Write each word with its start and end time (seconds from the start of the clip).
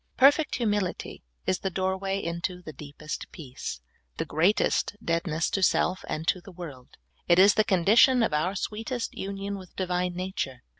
Perfect 0.17 0.55
humility 0.55 1.21
is 1.45 1.59
the 1.59 1.69
door 1.69 1.95
way 1.95 2.17
into 2.17 2.63
the 2.63 2.73
deepest 2.73 3.31
peace, 3.31 3.81
the 4.17 4.25
greatest 4.25 4.95
deadness 5.05 5.47
to 5.51 5.61
self 5.61 6.03
and 6.09 6.27
to 6.27 6.41
the 6.41 6.51
world; 6.51 6.97
it 7.27 7.37
is 7.37 7.53
the 7.53 7.63
condition 7.63 8.23
of 8.23 8.33
our 8.33 8.55
sweet 8.55 8.89
est 8.91 9.15
union 9.15 9.59
with 9.59 9.75
Divine 9.75 10.15
nature. 10.15 10.63